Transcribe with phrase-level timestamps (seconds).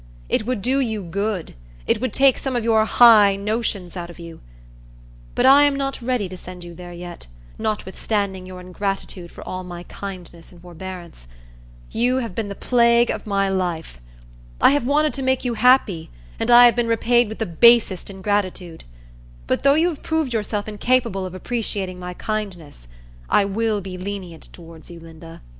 [0.29, 1.53] It would do you good.
[1.85, 4.39] It would take some of your high notions out of you.
[5.35, 7.27] But I am not ready to send you there yet,
[7.59, 11.27] notwithstanding your ingratitude for all my kindness and forbearance.
[11.91, 14.01] You have been the plague of my life.
[14.59, 16.09] I have wanted to make you happy,
[16.39, 18.85] and I have been repaid with the basest ingratitude;
[19.45, 22.87] but though you have proved yourself incapable of appreciating my kindness,
[23.29, 25.43] I will be lenient towards you, Linda.